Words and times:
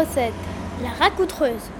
7, 0.00 0.32
la 0.82 0.88
racoutreuse. 1.04 1.70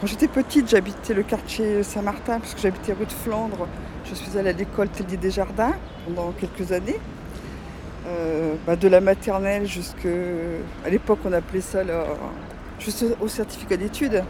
Quand 0.00 0.06
j'étais 0.06 0.28
petite, 0.28 0.70
j'habitais 0.70 1.12
le 1.12 1.24
quartier 1.24 1.82
Saint-Martin, 1.82 2.38
puisque 2.38 2.58
j'habitais 2.58 2.92
rue 2.92 3.04
de 3.04 3.12
Flandre. 3.12 3.66
Je 4.04 4.14
suis 4.14 4.38
allée 4.38 4.50
à 4.50 4.52
l'école 4.52 4.88
Tellier 4.88 5.16
des 5.16 5.30
Jardins 5.30 5.72
pendant 6.06 6.32
quelques 6.32 6.70
années. 6.70 7.00
Euh, 8.06 8.54
bah, 8.66 8.76
de 8.76 8.88
la 8.88 9.00
maternelle 9.00 9.66
jusqu'à. 9.66 10.08
À 10.86 10.88
l'époque, 10.88 11.18
on 11.24 11.32
appelait 11.32 11.60
ça 11.60 11.80
juste 12.78 13.04
au 13.20 13.28
certificat 13.28 13.76
d'études. 13.76 14.24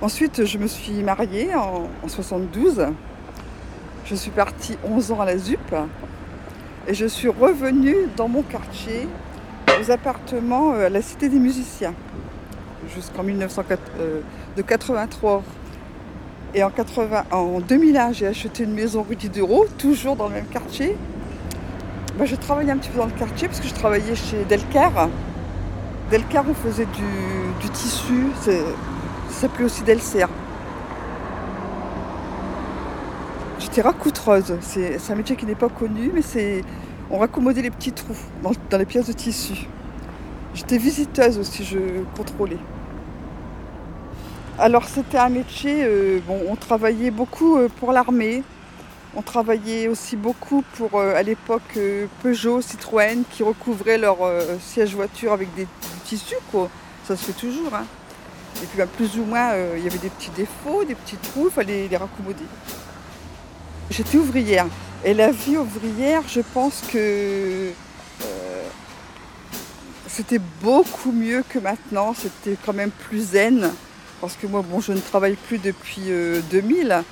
Ensuite, 0.00 0.44
je 0.44 0.58
me 0.58 0.68
suis 0.68 1.02
mariée 1.02 1.54
en, 1.54 1.88
en 2.02 2.08
72. 2.08 2.86
Je 4.04 4.14
suis 4.14 4.30
partie 4.30 4.78
11 4.84 5.12
ans 5.12 5.20
à 5.20 5.24
la 5.24 5.38
ZUP 5.38 5.74
et 6.88 6.94
je 6.94 7.06
suis 7.06 7.28
revenue 7.28 7.96
dans 8.16 8.28
mon 8.28 8.42
quartier, 8.42 9.06
aux 9.80 9.90
appartements 9.90 10.74
euh, 10.74 10.86
à 10.86 10.88
la 10.88 11.02
Cité 11.02 11.28
des 11.28 11.38
Musiciens, 11.38 11.94
jusqu'en 12.94 13.22
1983. 13.22 15.42
Et 16.52 16.64
en, 16.64 16.70
80, 16.70 17.26
en 17.30 17.60
2001, 17.60 18.12
j'ai 18.12 18.26
acheté 18.26 18.64
une 18.64 18.74
maison 18.74 19.06
rue 19.08 19.14
Diderot, 19.14 19.66
toujours 19.78 20.16
dans 20.16 20.26
le 20.28 20.34
même 20.34 20.46
quartier. 20.46 20.96
Je 22.22 22.34
travaillais 22.34 22.72
un 22.72 22.76
petit 22.76 22.90
peu 22.90 22.98
dans 22.98 23.06
le 23.06 23.12
quartier 23.12 23.48
parce 23.48 23.60
que 23.60 23.68
je 23.68 23.74
travaillais 23.74 24.16
chez 24.16 24.44
Delcar. 24.44 25.08
Delcar, 26.10 26.44
on 26.48 26.54
faisait 26.54 26.86
du, 26.86 27.68
tissu, 27.72 28.32
ça 28.40 28.50
s'appelait 29.30 29.64
aussi 29.64 29.84
Delcer. 29.84 30.26
J'étais 33.60 33.80
racoutreuse. 33.80 34.56
C'est 34.60 34.98
un 35.08 35.14
métier 35.14 35.36
qui 35.36 35.46
n'est 35.46 35.54
pas 35.54 35.68
connu, 35.68 36.10
mais 36.12 36.22
c'est 36.22 36.64
on 37.10 37.18
raccommodait 37.18 37.62
les 37.62 37.70
petits 37.70 37.92
trous 37.92 38.16
dans, 38.42 38.78
les 38.78 38.84
pièces 38.84 39.08
de 39.08 39.12
tissu. 39.12 39.66
J'étais 40.54 40.78
visiteuse 40.78 41.38
aussi, 41.38 41.64
je 41.64 41.78
contrôlais. 42.16 42.58
Alors 44.58 44.84
c'était 44.84 45.18
un 45.18 45.30
métier, 45.30 45.84
euh, 45.84 46.20
on 46.28 46.54
travaillait 46.54 47.10
beaucoup 47.10 47.56
euh, 47.56 47.68
pour 47.78 47.92
l'armée, 47.92 48.42
on 49.16 49.22
travaillait 49.22 49.88
aussi 49.88 50.16
beaucoup 50.16 50.62
pour, 50.76 51.00
euh, 51.00 51.14
à 51.16 51.22
l'époque, 51.22 51.78
Peugeot, 52.22 52.60
Citroën, 52.60 53.22
qui 53.30 53.42
recouvraient 53.42 53.98
leur 53.98 54.18
siège 54.60 54.94
voiture 54.94 55.32
avec 55.32 55.52
des, 55.54 55.66
tissus. 56.04 56.36
Ça 57.04 57.16
se 57.16 57.24
fait 57.24 57.32
toujours. 57.32 57.74
Hein. 57.74 57.86
Et 58.62 58.66
puis 58.66 58.78
bah, 58.78 58.86
plus 58.86 59.18
ou 59.18 59.24
moins, 59.24 59.54
il 59.76 59.82
y 59.82 59.86
avait 59.86 59.98
des 59.98 60.10
petits 60.10 60.30
défauts, 60.36 60.84
des 60.84 60.94
petits 60.94 61.16
trous, 61.16 61.46
il 61.46 61.52
fallait 61.52 61.88
les 61.88 61.96
raccommoder. 61.96 62.44
J'étais 63.90 64.18
ouvrière. 64.18 64.66
Et 65.02 65.14
la 65.14 65.30
vie 65.30 65.56
ouvrière, 65.56 66.22
je 66.28 66.42
pense 66.52 66.82
que 66.92 66.98
euh, 66.98 68.62
c'était 70.06 70.40
beaucoup 70.62 71.10
mieux 71.10 71.42
que 71.48 71.58
maintenant. 71.58 72.14
C'était 72.14 72.56
quand 72.66 72.74
même 72.74 72.90
plus 72.90 73.30
zen. 73.30 73.70
Parce 74.20 74.36
que 74.36 74.46
moi, 74.46 74.62
bon, 74.62 74.80
je 74.80 74.92
ne 74.92 75.00
travaille 75.00 75.36
plus 75.36 75.56
depuis 75.56 76.02
2000. 76.50 76.92
Euh, 76.92 77.02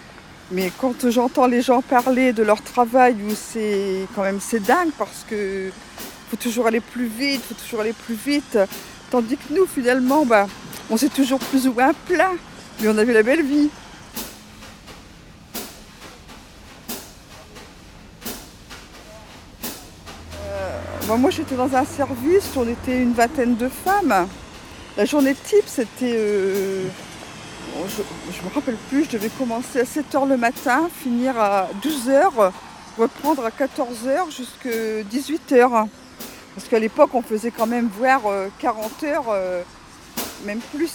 Mais 0.50 0.70
quand 0.78 1.08
j'entends 1.08 1.46
les 1.46 1.62
gens 1.62 1.80
parler 1.80 2.34
de 2.34 2.42
leur 2.42 2.60
travail, 2.60 3.16
où 3.26 3.34
c'est 3.34 4.06
quand 4.14 4.22
même 4.22 4.40
c'est 4.40 4.60
dingue 4.60 4.90
parce 4.98 5.24
que 5.28 5.70
faut 6.30 6.36
toujours 6.36 6.66
aller 6.66 6.80
plus 6.80 7.06
vite, 7.06 7.40
faut 7.48 7.54
toujours 7.54 7.80
aller 7.80 7.94
plus 7.94 8.14
vite. 8.14 8.58
Tandis 9.10 9.38
que 9.38 9.54
nous, 9.54 9.64
finalement, 9.66 10.26
bah, 10.26 10.46
on 10.90 10.98
s'est 10.98 11.08
toujours 11.08 11.38
plus 11.38 11.66
ou 11.66 11.72
moins 11.72 11.94
plein, 12.06 12.32
mais 12.80 12.88
on 12.88 12.98
avait 12.98 13.14
la 13.14 13.22
belle 13.22 13.42
vie. 13.42 13.70
Moi 21.16 21.30
j'étais 21.30 21.54
dans 21.54 21.74
un 21.74 21.84
service, 21.84 22.50
on 22.56 22.68
était 22.68 23.00
une 23.02 23.14
vingtaine 23.14 23.56
de 23.56 23.68
femmes. 23.68 24.28
La 24.96 25.04
journée 25.04 25.34
type 25.34 25.64
c'était... 25.66 26.14
Euh, 26.14 26.84
je 27.86 28.42
ne 28.42 28.48
me 28.48 28.54
rappelle 28.54 28.76
plus, 28.88 29.04
je 29.04 29.10
devais 29.10 29.30
commencer 29.30 29.80
à 29.80 29.84
7h 29.84 30.28
le 30.28 30.36
matin, 30.36 30.88
finir 31.02 31.38
à 31.38 31.68
12h, 31.82 32.50
reprendre 32.98 33.44
à 33.44 33.50
14h 33.50 34.36
jusqu'à 34.36 35.02
18h. 35.10 35.86
Parce 36.54 36.68
qu'à 36.68 36.78
l'époque 36.78 37.10
on 37.14 37.22
faisait 37.22 37.52
quand 37.52 37.66
même 37.66 37.88
voir 37.98 38.22
40 38.58 38.90
euh, 39.02 39.06
heures, 39.06 39.26
euh, 39.30 39.62
même 40.44 40.60
plus. 40.74 40.90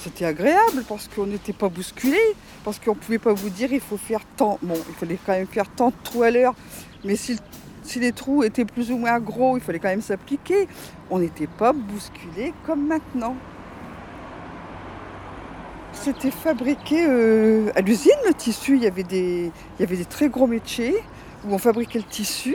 C'était 0.00 0.24
agréable 0.24 0.84
parce 0.88 1.08
qu'on 1.08 1.26
n'était 1.26 1.52
pas 1.52 1.68
bousculé, 1.68 2.20
parce 2.64 2.78
qu'on 2.78 2.94
ne 2.94 3.00
pouvait 3.00 3.18
pas 3.18 3.32
vous 3.32 3.50
dire 3.50 3.72
il 3.72 3.80
faut 3.80 3.96
faire 3.96 4.20
tant. 4.36 4.58
Bon, 4.62 4.76
il 4.88 4.94
fallait 4.94 5.18
quand 5.24 5.32
même 5.32 5.46
faire 5.46 5.68
tant 5.68 5.88
de 5.88 5.94
trous 6.04 6.22
à 6.22 6.30
l'heure, 6.30 6.54
mais 7.04 7.16
si, 7.16 7.38
les 7.96 8.12
trous 8.12 8.44
étaient 8.44 8.64
plus 8.64 8.92
ou 8.92 8.98
moins 8.98 9.18
gros, 9.18 9.56
il 9.56 9.62
fallait 9.62 9.80
quand 9.80 9.88
même 9.88 10.02
s'appliquer. 10.02 10.68
On 11.10 11.18
n'était 11.18 11.48
pas 11.48 11.72
bousculé 11.72 12.52
comme 12.64 12.86
maintenant. 12.86 13.34
C'était 15.92 16.30
fabriqué 16.30 17.04
euh, 17.08 17.72
à 17.74 17.80
l'usine, 17.80 18.12
le 18.26 18.34
tissu. 18.34 18.76
Il 18.76 18.84
y, 18.84 18.86
avait 18.86 19.02
des, 19.02 19.50
il 19.78 19.80
y 19.80 19.82
avait 19.82 19.96
des 19.96 20.04
très 20.04 20.28
gros 20.28 20.46
métiers 20.46 20.94
où 21.44 21.52
on 21.52 21.58
fabriquait 21.58 21.98
le 21.98 22.04
tissu. 22.04 22.54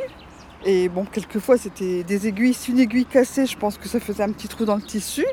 Et 0.66 0.88
bon, 0.88 1.06
quelquefois, 1.06 1.58
c'était 1.58 2.04
des 2.04 2.28
aiguilles. 2.28 2.54
Si 2.54 2.72
une 2.72 2.80
aiguille 2.80 3.06
cassée, 3.06 3.46
je 3.46 3.58
pense 3.58 3.78
que 3.78 3.90
ça 3.90 4.00
faisait 4.00 4.24
un 4.24 4.32
petit 4.32 4.48
trou 4.48 4.64
dans 4.66 4.76
le 4.76 4.82
tissu. 4.82 5.26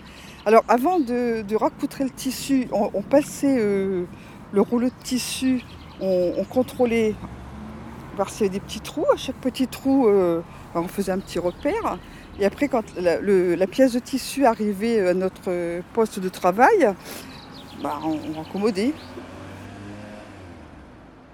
Alors 0.47 0.65
avant 0.69 0.99
de, 0.99 1.55
racoutrer 1.55 2.05
le 2.05 2.11
tissu, 2.11 2.67
on, 2.73 3.03
passait 3.03 3.57
euh, 3.59 4.05
le 4.53 4.61
rouleau 4.61 4.89
de 4.89 5.05
tissu, 5.05 5.61
on, 6.01 6.45
contrôlait 6.45 7.15
voir 8.17 8.31
s'il 8.31 8.47
y 8.47 8.49
avait 8.49 8.59
des 8.59 8.61
petits 8.61 8.81
trous. 8.81 9.05
À 9.13 9.17
chaque 9.17 9.37
petit 9.37 9.69
trou, 9.69 10.09
euh, 10.09 10.41
ben, 10.75 10.81
on 10.81 10.89
faisait 10.89 11.13
un 11.13 11.19
petit 11.19 11.39
repère. 11.39 11.99
Et 12.39 12.47
après, 12.47 12.69
quand 12.69 12.85
la, 12.97 13.67
pièce 13.67 13.93
de 13.93 13.99
tissu 13.99 14.47
arrivait 14.47 15.07
à 15.07 15.15
notre 15.15 15.81
poste 15.93 16.19
de 16.19 16.29
travail, 16.29 16.95
ben, 17.83 18.01
on, 18.03 18.39
raccommodait. 18.41 18.95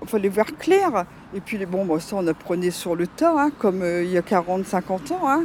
Il 0.06 0.10
fallait 0.10 0.28
voir 0.28 0.46
clair. 0.56 1.04
Et 1.34 1.40
puis, 1.40 1.58
bon, 1.66 1.98
ça, 1.98 2.14
on 2.14 2.26
apprenait 2.28 2.70
sur 2.70 2.94
le 2.94 3.08
tas, 3.08 3.34
hein, 3.36 3.50
comme 3.58 3.82
euh, 3.82 4.04
il 4.04 4.10
y 4.10 4.16
a 4.16 4.20
40-50 4.20 5.12
ans. 5.14 5.28
Hein. 5.28 5.42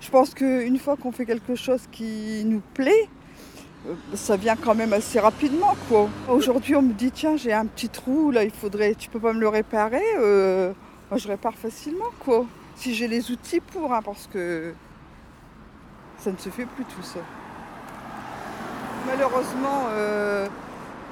Je 0.00 0.10
pense 0.10 0.34
qu'une 0.34 0.76
fois 0.76 0.96
qu'on 0.96 1.12
fait 1.12 1.24
quelque 1.24 1.54
chose 1.54 1.82
qui 1.92 2.42
nous 2.44 2.60
plaît, 2.74 3.08
euh, 3.86 3.94
ça 4.14 4.36
vient 4.36 4.56
quand 4.56 4.74
même 4.74 4.92
assez 4.92 5.20
rapidement 5.20 5.76
quoi. 5.88 6.08
Aujourd'hui 6.28 6.74
on 6.74 6.82
me 6.82 6.92
dit 6.92 7.12
tiens 7.12 7.36
j'ai 7.36 7.52
un 7.52 7.66
petit 7.66 7.88
trou 7.88 8.30
là 8.32 8.42
il 8.42 8.50
faudrait 8.50 8.94
tu 8.94 9.08
peux 9.08 9.20
pas 9.20 9.32
me 9.32 9.40
le 9.40 9.48
réparer 9.48 10.02
euh, 10.18 10.72
moi 11.10 11.18
je 11.18 11.28
répare 11.28 11.54
facilement 11.54 12.10
quoi. 12.20 12.44
Si 12.74 12.94
j'ai 12.94 13.06
les 13.06 13.30
outils 13.30 13.60
pour 13.60 13.92
hein, 13.92 14.00
parce 14.04 14.26
que 14.26 14.72
ça 16.18 16.32
ne 16.32 16.36
se 16.36 16.48
fait 16.48 16.66
plus 16.66 16.84
tout 16.84 17.02
ça. 17.02 17.20
Malheureusement 19.06 19.88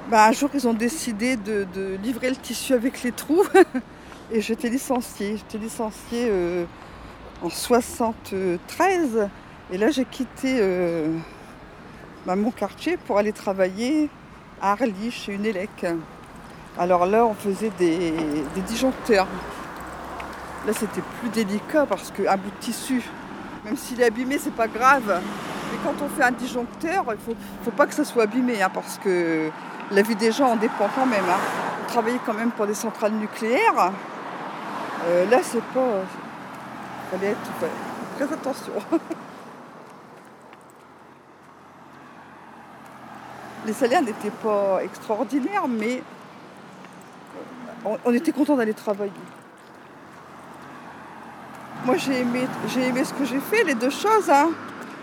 bah, 0.09 0.27
un 0.27 0.31
jour 0.31 0.49
ils 0.53 0.67
ont 0.67 0.73
décidé 0.73 1.35
de, 1.37 1.97
livrer 2.01 2.29
le 2.29 2.35
tissu 2.35 2.73
avec 2.73 3.03
les 3.03 3.11
trous 3.11 3.43
et 4.31 4.41
j'étais 4.41 4.69
licenciée. 4.69 5.37
J'étais 5.37 5.57
licenciée 5.57 6.31
en 7.41 7.49
73. 7.49 9.29
Et 9.71 9.77
là, 9.77 9.89
j'ai 9.89 10.05
quitté 10.05 10.57
euh, 10.61 11.13
bah, 12.25 12.35
mon 12.35 12.51
quartier 12.51 12.97
pour 12.97 13.17
aller 13.17 13.33
travailler 13.33 14.09
à 14.61 14.71
Arly, 14.71 15.11
chez 15.11 15.33
une 15.33 15.45
élec. 15.45 15.85
Alors 16.77 17.05
là, 17.05 17.25
on 17.25 17.33
faisait 17.33 17.71
des, 17.77 18.13
disjoncteurs. 18.67 19.27
Là, 20.65 20.73
c'était 20.73 21.01
plus 21.19 21.29
délicat 21.29 21.85
parce 21.85 22.11
qu'un 22.11 22.37
bout 22.37 22.49
de 22.49 22.59
tissu, 22.59 23.01
même 23.65 23.77
s'il 23.77 24.01
est 24.01 24.05
abîmé, 24.05 24.37
c'est 24.37 24.53
pas 24.53 24.67
grave. 24.67 25.21
Mais 25.71 25.77
quand 25.83 26.03
on 26.03 26.09
fait 26.09 26.23
un 26.23 26.31
disjoncteur, 26.31 27.05
il 27.09 27.17
faut, 27.17 27.35
faut 27.63 27.71
pas 27.71 27.87
que 27.87 27.93
ça 27.93 28.05
soit 28.05 28.23
abîmé 28.23 28.61
hein, 28.61 28.71
parce 28.73 28.97
que 28.97 29.49
la 29.91 30.01
vie 30.01 30.15
des 30.15 30.31
gens 30.31 30.47
en 30.49 30.55
dépend 30.55 30.89
quand 30.93 31.05
même. 31.05 31.25
Hein. 31.29 31.39
On 31.83 31.87
travaillait 31.87 32.19
quand 32.25 32.33
même 32.33 32.51
pour 32.51 32.67
des 32.67 32.73
centrales 32.73 33.13
nucléaires. 33.13 33.91
Euh, 35.05 35.29
là, 35.29 35.39
c'est 35.43 35.63
pas, 35.63 36.03
fallait 37.11 37.31
être 37.31 37.51
très 38.17 38.33
attention. 38.33 38.73
Les 43.65 43.73
salaires 43.73 44.01
n'étaient 44.01 44.31
pas 44.31 44.79
extraordinaires, 44.81 45.67
mais 45.67 46.01
on, 48.05 48.13
était 48.13 48.31
content 48.31 48.55
d'aller 48.55 48.73
travailler. 48.73 49.11
Moi 51.85 51.97
j'ai 51.97 52.21
aimé, 52.21 52.47
j'ai 52.67 52.87
aimé 52.87 53.03
ce 53.03 53.13
que 53.13 53.25
j'ai 53.25 53.39
fait, 53.39 53.65
les 53.65 53.75
deux 53.75 53.89
choses, 53.89 54.29
hein, 54.29 54.51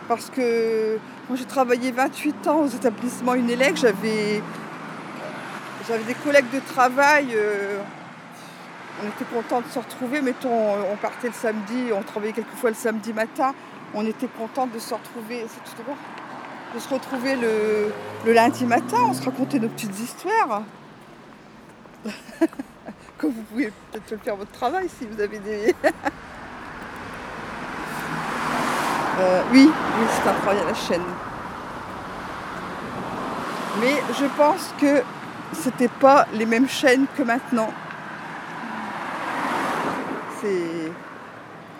parce 0.08 0.30
que 0.30 0.98
quand 1.28 1.36
j'ai 1.36 1.44
travaillé 1.44 1.90
28 1.92 2.46
ans 2.48 2.60
aux 2.60 2.68
établissements 2.68 3.34
UNELEC, 3.34 3.76
j'avais, 3.76 4.42
j'avais 5.88 6.04
des 6.04 6.14
collègues 6.14 6.50
de 6.52 6.60
travail. 6.60 7.28
Euh, 7.34 7.80
on 9.02 9.08
était 9.08 9.24
content 9.24 9.60
de 9.60 9.68
se 9.68 9.78
retrouver. 9.78 10.20
Mettons, 10.20 10.74
on 10.92 10.96
partait 10.96 11.28
le 11.28 11.34
samedi, 11.34 11.90
on 11.92 12.02
travaillait 12.02 12.32
quelquefois 12.32 12.70
le 12.70 12.76
samedi 12.76 13.12
matin. 13.12 13.54
On 13.94 14.06
était 14.06 14.28
content 14.28 14.66
de 14.66 14.78
se 14.78 14.94
retrouver, 14.94 15.46
c'est 15.48 15.62
tout 15.70 15.82
de 16.74 16.78
se 16.80 16.88
retrouver 16.88 17.36
le, 17.36 17.92
lundi 18.32 18.64
matin. 18.64 18.98
On 19.08 19.14
se 19.14 19.22
racontait 19.22 19.58
nos 19.58 19.68
petites 19.68 19.98
histoires. 19.98 20.62
que 23.18 23.26
vous 23.26 23.42
pouvez 23.42 23.72
peut-être 23.92 24.22
faire 24.22 24.36
votre 24.36 24.50
travail 24.52 24.88
si 24.88 25.06
vous 25.06 25.20
avez 25.20 25.38
des. 25.38 25.74
Euh, 29.16 29.42
oui, 29.52 29.70
oui, 29.70 30.06
c'est 30.10 30.28
à 30.28 30.54
la 30.54 30.74
chaîne. 30.74 31.04
Mais 33.80 34.02
je 34.18 34.24
pense 34.36 34.74
que 34.80 35.04
c'était 35.54 35.88
pas 35.88 36.26
les 36.32 36.46
mêmes 36.46 36.68
chaînes 36.68 37.06
que 37.16 37.22
maintenant. 37.22 37.70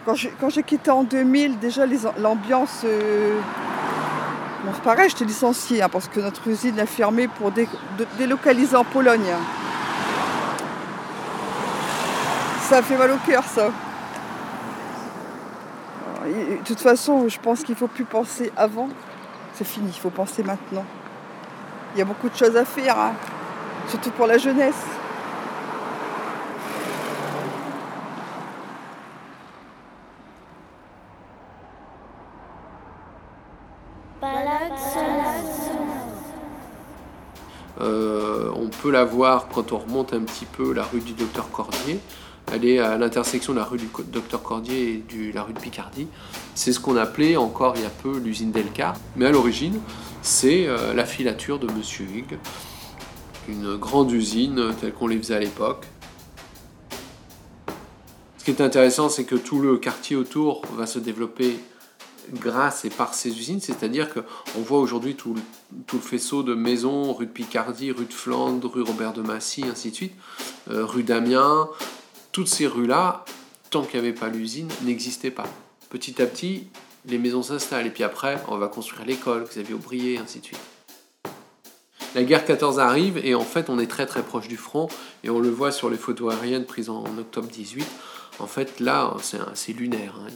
Quand 0.05 0.51
j'ai 0.51 0.63
quitté 0.63 0.91
en 0.91 1.03
2000, 1.03 1.59
déjà 1.59 1.85
l'ambiance. 2.19 2.83
Euh, 2.85 3.41
bon, 4.65 4.73
pareil, 4.83 5.09
j'étais 5.09 5.25
licenciée 5.25 5.83
hein, 5.83 5.89
parce 5.91 6.09
que 6.09 6.21
notre 6.21 6.47
usine 6.49 6.79
a 6.79 6.87
fermé 6.87 7.29
pour 7.29 7.53
délocaliser 8.19 8.77
en 8.77 8.85
Pologne. 8.85 9.33
Ça 12.63 12.83
fait 12.83 12.97
mal 12.97 13.13
au 13.13 13.19
cœur, 13.27 13.45
ça. 13.45 13.69
de 16.27 16.65
toute 16.65 16.81
façon, 16.81 17.29
je 17.29 17.39
pense 17.39 17.63
qu'il 17.63 17.75
ne 17.75 17.79
faut 17.79 17.89
plus 17.89 18.05
penser 18.05 18.53
avant. 18.57 18.89
C'est 19.55 19.67
fini, 19.67 19.91
il 19.95 20.01
faut 20.01 20.11
penser 20.11 20.43
maintenant. 20.43 20.85
Il 21.95 21.99
y 21.99 22.03
a 22.03 22.05
beaucoup 22.05 22.29
de 22.29 22.37
choses 22.37 22.57
à 22.57 22.65
faire, 22.65 22.99
hein, 22.99 23.13
surtout 23.89 24.11
pour 24.11 24.27
la 24.27 24.39
jeunesse. 24.39 24.85
Euh, 37.81 38.51
on 38.55 38.69
peut 38.69 38.91
la 38.91 39.05
voir 39.05 39.49
quand 39.49 39.73
on 39.73 39.79
remonte 39.79 40.13
un 40.13 40.21
petit 40.21 40.47
peu 40.47 40.73
la 40.73 40.85
rue 40.85 41.01
du 41.01 41.13
Docteur 41.13 41.51
Cordier. 41.51 42.01
Elle 42.53 42.65
est 42.65 42.79
à 42.79 42.97
l'intersection 42.99 43.53
de 43.53 43.59
la 43.59 43.65
rue 43.65 43.79
du 43.79 43.89
Docteur 44.07 44.43
Cordier 44.43 44.93
et 44.93 44.97
de 44.99 45.35
la 45.35 45.43
rue 45.43 45.55
de 45.55 45.59
Picardie. 45.59 46.09
C'est 46.55 46.73
ce 46.73 46.81
qu'on 46.81 46.97
appelait 46.97 47.37
encore 47.37 47.75
il 47.77 47.83
y 47.83 47.87
a 47.87 47.91
peu 47.91 48.19
l'usine 48.19 48.53
Delcar. 48.53 48.95
Mais 49.17 49.27
à 49.27 49.31
l'origine, 49.31 49.81
c'est 50.23 50.67
euh, 50.67 50.95
la 50.95 51.05
filature 51.05 51.59
de 51.59 51.71
Monsieur 51.73 52.07
Hugues, 52.07 52.39
une 53.49 53.77
grande 53.77 54.13
usine 54.13 54.75
telle 54.81 54.93
qu'on 54.93 55.07
les 55.07 55.19
faisait 55.19 55.35
à 55.35 55.41
l'époque. 55.41 55.87
Ce 58.39 58.45
qui 58.45 58.51
est 58.51 58.61
intéressant, 58.61 59.09
c'est 59.09 59.25
que 59.25 59.37
tout 59.37 59.61
le 59.61 59.79
quartier 59.79 60.17
autour 60.17 60.63
va 60.77 60.87
se 60.87 60.99
développer 60.99 61.59
grâce 62.33 62.85
et 62.85 62.91
par 62.91 63.15
ces 63.15 63.31
usines, 63.31 63.61
c'est-à-dire 63.61 64.09
qu'on 64.13 64.61
voit 64.61 64.79
aujourd'hui 64.79 65.15
tout, 65.15 65.35
le 65.93 65.99
faisceau 65.99 66.43
de 66.43 66.55
maisons, 66.55 67.13
rue 67.13 67.27
de 67.27 67.31
Picardie, 67.31 67.91
rue 67.91 68.07
de 68.07 68.13
Flandre, 68.13 68.71
rue 68.71 68.83
Robert 68.83 69.13
de 69.13 69.23
Massy, 69.23 69.65
ainsi 69.71 69.91
de 69.91 69.95
suite, 69.95 70.15
euh, 70.71 70.85
rue 70.85 71.03
d'Amiens, 71.03 71.69
toutes 72.33 72.49
ces 72.49 72.67
rues-là, 72.67 73.25
tant 73.71 73.83
qu'il 73.83 74.01
n'y 74.01 74.09
avait 74.09 74.19
pas 74.19 74.29
l'usine, 74.29 74.69
n'existaient 74.83 75.31
pas. 75.31 75.47
Petit 75.91 76.21
à 76.21 76.27
petit, 76.27 76.69
les 77.07 77.19
maisons 77.19 77.43
s'installent, 77.43 77.87
et 77.87 77.91
puis 77.91 78.05
après, 78.05 78.43
on 78.49 78.57
va 78.57 78.69
construire 78.69 79.07
l'école, 79.07 79.45
Xavier 79.45 79.75
Aubrier, 79.75 80.19
ainsi 80.19 80.41
de 80.41 80.45
suite. 80.45 80.61
La 82.15 82.23
guerre 82.23 82.45
14 82.45 82.79
arrive, 82.79 83.19
et 83.25 83.35
en 83.35 83.43
fait, 83.43 83.69
on 83.69 83.79
est 83.79 83.89
très 83.89 84.07
très 84.07 84.23
proche 84.23 84.47
du 84.47 84.57
front, 84.57 84.89
et 85.25 85.31
on 85.31 85.41
le 85.41 85.51
voit 85.51 85.73
sur 85.73 85.91
les 85.91 85.97
photos 85.97 86.33
aériennes 86.33 86.65
prises 86.65 86.89
en 86.89 87.05
octobre 87.19 87.49
18. 87.49 87.85
En 88.39 88.47
fait, 88.47 88.81
là, 88.81 89.15
c'est 89.55 89.73
lunaire. 89.73 90.15
Hein. 90.21 90.31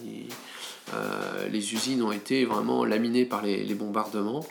Euh, 0.95 1.49
les 1.49 1.75
usines 1.75 2.03
ont 2.03 2.13
été 2.13 2.45
vraiment 2.45 2.85
laminées 2.85 3.25
par 3.25 3.43
les, 3.43 3.75
bombardements. 3.75 4.45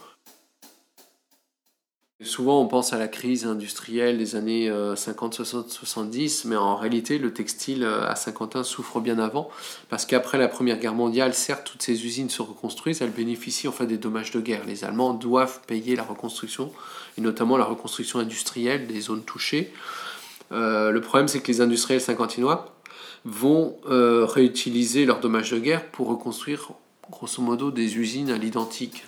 Souvent, 2.23 2.59
on 2.59 2.67
pense 2.67 2.93
à 2.93 2.97
la 2.97 3.07
crise 3.07 3.45
industrielle 3.45 4.17
des 4.17 4.35
années 4.35 4.73
50, 4.95 5.35
60, 5.35 5.69
70, 5.69 6.45
mais 6.45 6.55
en 6.55 6.75
réalité, 6.75 7.19
le 7.19 7.31
textile 7.31 7.83
euh, 7.83 8.09
à 8.09 8.15
Saint-Quentin 8.15 8.63
souffre 8.63 8.99
bien 8.99 9.19
avant, 9.19 9.51
parce 9.89 10.07
qu'après 10.07 10.39
la 10.39 10.47
Première 10.47 10.79
Guerre 10.79 10.95
mondiale, 10.95 11.35
certes, 11.35 11.69
toutes 11.71 11.83
ces 11.83 12.05
usines 12.07 12.31
se 12.31 12.41
reconstruisent, 12.41 13.03
elles 13.03 13.11
bénéficient 13.11 13.67
en 13.67 13.83
des 13.85 13.99
dommages 13.99 14.31
de 14.31 14.39
guerre. 14.39 14.65
Les 14.65 14.83
Allemands 14.83 15.13
doivent 15.13 15.61
payer 15.67 15.95
la 15.95 16.01
reconstruction, 16.01 16.71
et 17.19 17.21
notamment 17.21 17.55
la 17.55 17.65
reconstruction 17.65 18.17
industrielle 18.17 18.87
des 18.87 18.99
zones 18.99 19.23
touchées. 19.23 19.71
Euh, 20.51 20.89
le 20.89 21.01
problème, 21.01 21.27
c'est 21.27 21.41
que 21.41 21.51
les 21.51 21.61
industriels 21.61 22.01
saint-quentinois 22.01 22.73
vont 23.25 23.77
euh, 23.91 24.25
réutiliser 24.25 25.05
leurs 25.05 25.19
dommages 25.19 25.51
de 25.51 25.59
guerre 25.59 25.85
pour 25.91 26.07
reconstruire 26.07 26.71
grosso 27.11 27.43
modo 27.43 27.69
des 27.69 27.97
usines 27.97 28.31
à 28.31 28.39
l'identique. 28.39 29.03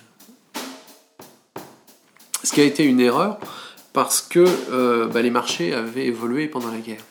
Ce 2.42 2.52
qui 2.52 2.60
a 2.60 2.64
été 2.64 2.84
une 2.84 3.00
erreur 3.00 3.38
parce 3.92 4.20
que 4.20 4.44
euh, 4.70 5.06
bah, 5.08 5.22
les 5.22 5.30
marchés 5.30 5.74
avaient 5.74 6.06
évolué 6.06 6.46
pendant 6.48 6.70
la 6.70 6.78
guerre. 6.78 7.04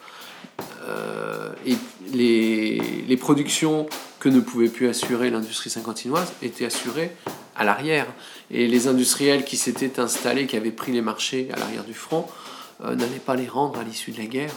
Euh, 0.87 1.51
et 1.65 1.75
les, 2.13 2.81
les, 3.07 3.17
productions 3.17 3.87
que 4.19 4.29
ne 4.29 4.39
pouvait 4.39 4.69
plus 4.69 4.87
assurer 4.87 5.29
l'industrie 5.29 5.69
cinquantinoise 5.69 6.33
étaient 6.41 6.65
assurées 6.65 7.11
à 7.55 7.63
l'arrière. 7.63 8.07
Et 8.49 8.67
les 8.67 8.87
industriels 8.87 9.45
qui 9.45 9.57
s'étaient 9.57 9.99
installés, 9.99 10.47
qui 10.47 10.57
avaient 10.57 10.71
pris 10.71 10.91
les 10.91 11.01
marchés 11.01 11.49
à 11.53 11.59
l'arrière 11.59 11.83
du 11.83 11.93
front, 11.93 12.25
n'allaient 12.81 13.21
pas 13.23 13.35
les 13.35 13.47
rendre 13.47 13.77
à 13.79 13.83
l'issue 13.83 14.11
de 14.11 14.17
la 14.17 14.25
guerre 14.25 14.55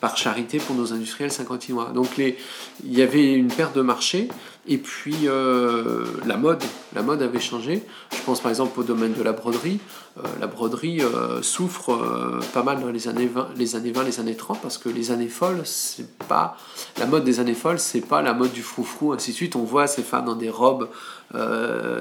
par 0.00 0.16
charité 0.16 0.58
pour 0.58 0.76
nos 0.76 0.92
industriels 0.92 1.32
saint-quentinois. 1.32 1.90
Donc 1.94 2.16
les, 2.16 2.36
il 2.84 2.96
y 2.96 3.02
avait 3.02 3.32
une 3.32 3.48
perte 3.48 3.74
de 3.76 3.82
marché 3.82 4.28
et 4.68 4.78
puis 4.78 5.16
euh, 5.24 6.04
la 6.26 6.36
mode, 6.36 6.62
la 6.94 7.02
mode 7.02 7.22
avait 7.22 7.40
changé. 7.40 7.84
Je 8.12 8.22
pense 8.24 8.40
par 8.40 8.50
exemple 8.50 8.78
au 8.80 8.82
domaine 8.82 9.12
de 9.12 9.22
la 9.22 9.32
broderie. 9.32 9.78
Euh, 10.18 10.22
la 10.40 10.46
broderie 10.46 11.02
euh, 11.02 11.40
souffre 11.42 12.40
pas 12.52 12.62
mal 12.62 12.80
dans 12.80 12.90
les 12.90 13.06
années 13.06 13.26
20, 13.26 13.50
les 13.56 13.76
années 13.76 13.92
20, 13.92 14.04
les 14.04 14.20
années 14.20 14.34
30 14.34 14.60
parce 14.60 14.78
que 14.78 14.88
les 14.88 15.12
années 15.12 15.28
folles, 15.28 15.60
c'est 15.64 16.18
pas 16.18 16.56
la 16.98 17.06
mode 17.06 17.24
des 17.24 17.38
années 17.38 17.54
folles, 17.54 17.78
c'est 17.78 18.00
pas 18.00 18.22
la 18.22 18.34
mode 18.34 18.52
du 18.52 18.62
froufrou 18.62 19.12
ainsi 19.12 19.30
de 19.30 19.36
suite. 19.36 19.56
On 19.56 19.64
voit 19.64 19.86
ces 19.86 20.02
femmes 20.02 20.26
dans 20.26 20.36
des 20.36 20.50
robes 20.50 20.88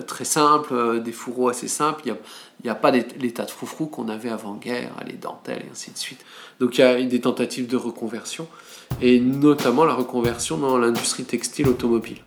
très 0.07 0.24
simples, 0.24 1.01
des 1.01 1.12
fourreaux 1.12 1.50
assez 1.50 1.68
simples. 1.68 2.03
Il 2.06 2.15
a, 2.69 2.75
pas 2.75 2.91
l'état 2.91 3.45
de 3.45 3.51
froufrou 3.51 3.88
qu'on 3.88 4.09
avait 4.09 4.29
avant-guerre, 4.29 4.91
les 5.07 5.13
dentelles 5.13 5.63
et 5.67 5.71
ainsi 5.71 5.91
de 5.91 5.97
suite. 5.97 6.25
Donc 6.59 6.77
il 6.77 6.81
y 6.81 6.83
a 6.83 7.01
des 7.01 7.21
tentatives 7.21 7.67
de 7.67 7.77
reconversion 7.77 8.47
et 9.01 9.19
notamment 9.19 9.85
la 9.85 9.94
reconversion 9.94 10.57
dans 10.57 10.77
l'industrie 10.77 11.23
textile 11.23 11.67
automobile. 11.67 12.17